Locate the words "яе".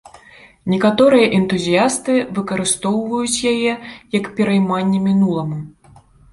3.53-3.73